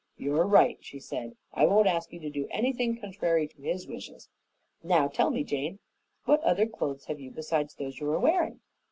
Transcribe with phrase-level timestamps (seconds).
[0.17, 1.35] "You are right," she said.
[1.53, 4.29] "I won't ask you to do anything contrary to his wishes.
[4.81, 5.77] Now tell me, Jane,
[6.25, 8.61] what other clothes have you besides those you are wearing?"